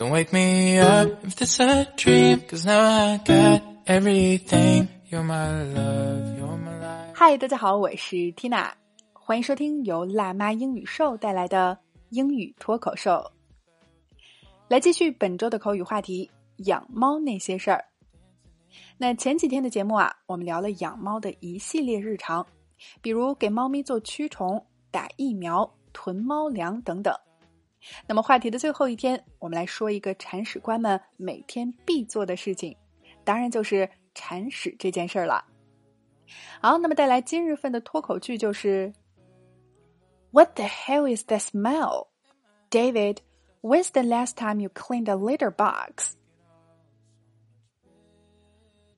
[0.00, 4.88] Don't wake me up if this a dream, cause now I got everything.
[5.10, 7.12] You're my love, you're my life.
[7.14, 8.70] 嗨，大家好，我是 Tina，
[9.12, 11.76] 欢迎收听由辣妈英语秀带来的
[12.08, 13.22] 英语脱口秀。
[14.68, 16.30] 来继续本周的口语话题：
[16.64, 17.84] 养猫那些事儿。
[18.96, 22.46] 那前几天的节目啊，我们聊了养猫的一系列日常，
[23.02, 27.14] 比如给猫咪做驱虫、打疫苗、囤猫粮等等。
[28.07, 32.75] 那么话题的最后一天，我们来说一个铲屎官们每天必做的事情，
[33.23, 35.45] 当然就是铲屎这件事儿了。
[36.59, 38.91] 好，那么带来今日份的脱口剧就是：
[40.31, 42.07] What the hell is that smell,
[42.71, 43.19] David?
[43.61, 46.13] When's the last time you cleaned a litter box?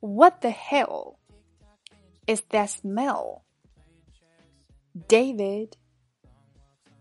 [0.00, 1.16] What the hell
[2.26, 3.42] is that smell,
[5.08, 5.76] David?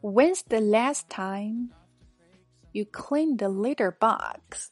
[0.01, 1.71] When's the last time
[2.73, 4.69] you cleaned the litter box?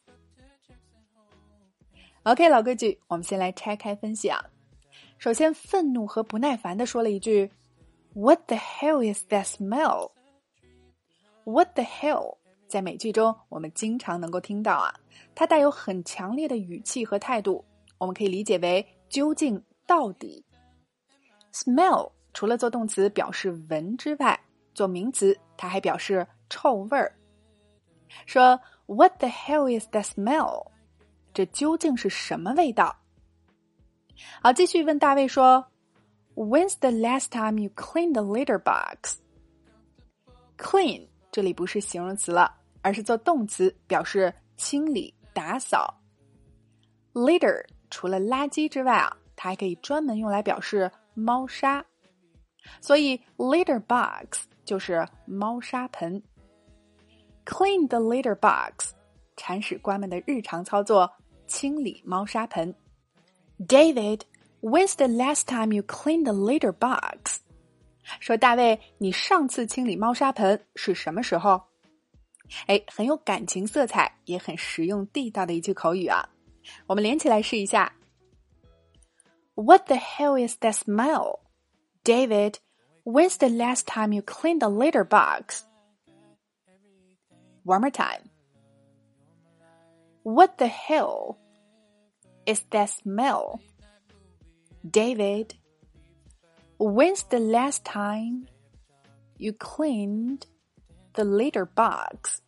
[2.23, 4.45] OK，老规矩，我们先来拆开分析啊。
[5.19, 7.51] 首先，愤怒和不耐烦的说了一句
[8.15, 10.13] ：“What the hell is that smell?
[11.45, 12.37] What the hell？”
[12.69, 14.95] 在美剧中，我们经常能够听到啊，
[15.35, 17.65] 它带有很强烈的语气和态度，
[17.99, 20.45] 我们可以理解为“究竟到底”。
[21.53, 24.39] Smell 除了做动词表示闻之外，
[24.77, 27.17] 做名词，它还表示臭味儿。
[28.27, 30.67] 说 "What the hell is that smell？"
[31.33, 32.95] 这究竟是什么味道？
[34.43, 35.67] 好，继续问大卫说
[36.35, 38.59] ："When's the last time you cleaned the litter
[40.59, 46.03] box？"Clean 这里不是形容词了，而是做动词，表示清理、打扫。
[47.15, 51.85] Litter 除了垃圾之外啊，它还可以专门用来表示猫砂，
[52.81, 54.45] 所以 litter box。
[54.66, 56.22] 就是猫砂盆。
[57.46, 58.92] Clean the litter box，
[59.36, 61.12] 铲屎官们的日常操作，
[61.48, 62.76] 清理猫砂盆。
[63.68, 67.40] David，when's the last time you cleaned the litter box？
[68.20, 71.62] 说大卫，你上次清理猫砂盆是什么时候？
[72.68, 76.28] 哎，很有感情色彩，也很实用地道的一句口语啊！
[76.86, 77.94] 我们连起来试一下。
[79.56, 81.40] What the hell is that smell,
[82.04, 82.56] David?
[83.06, 85.66] When's the last time you cleaned the litter box?
[87.64, 88.30] One more time.
[90.24, 91.38] What the hell
[92.46, 93.60] is that smell?
[94.84, 95.56] David,
[96.80, 98.48] when's the last time
[99.38, 100.46] you cleaned
[101.14, 102.42] the litter box?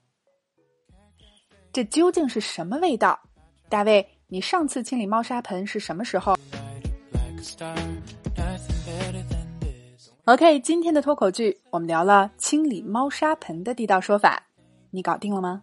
[1.72, 3.20] 这究竟是什么味道？
[3.70, 6.38] 大卫，你上次清理猫砂盆是什么时候
[10.29, 14.45] ？OK，今天的脱口剧我们聊了清理猫砂盆的地道说法，
[14.91, 15.63] 你搞定了吗？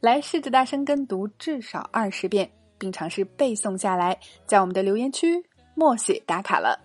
[0.00, 6.80] 来试着大声跟读至少二十遍，并尝试背诵下来，在我们的留言区默写打卡了。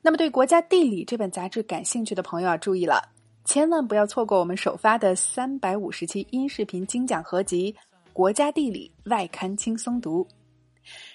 [0.00, 3.10] 那么，对《国家地理》这本杂志感兴趣的朋友要注意了，
[3.44, 7.70] 千万不要错过我们首发的三百五十期音视频精讲合集
[8.14, 10.24] 《国家地理外刊轻松读》。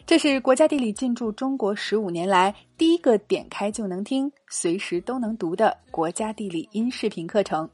[0.06, 7.69] 这是国家地理进驻中国十五年来第一个点开就能听、随时都能读的国家地理音视频课程，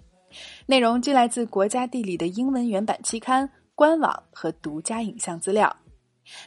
[0.65, 5.73] 内容均来自国家地理的英文原版期刊、官网和独家影像资料。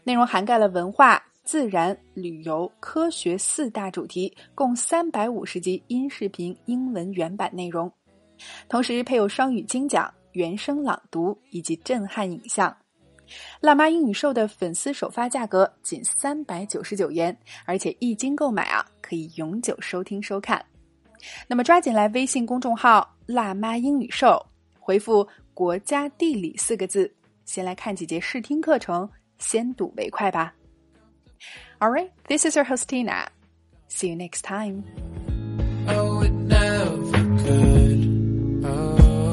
[0.05, 7.91] 内容涵盖了文化、自然、旅游、科学四大主题，共三百五十集音视频英文原版内容，
[8.69, 12.77] 同时配有双语精讲、原声朗读以及震撼影像。
[13.61, 20.65] 辣妈英语秀的粉丝首发价格仅三百九十九元，而且一经购买啊，可以永久收听收看。
[21.47, 24.41] 那么抓紧来微信公众号“辣妈英语秀”，
[24.79, 27.13] 回复“国家地理”四个字，
[27.45, 29.09] 先来看几节试听课程，
[29.39, 30.55] 先睹为快吧。
[31.81, 33.27] All right, this is your host Tina.
[33.89, 34.85] See you next time.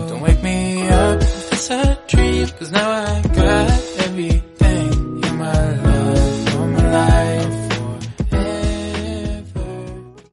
[0.08, 3.22] don't wake me up if it's a dream, cause now I